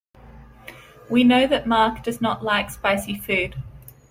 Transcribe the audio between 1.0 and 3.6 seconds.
We know that Mark does not like spicy food.